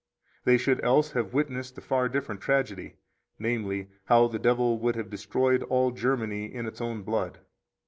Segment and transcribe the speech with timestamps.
[0.45, 2.95] They should else have witnessed a far different tragedy,
[3.37, 7.37] namely, how the devil would have destroyed all Germany in its own blood.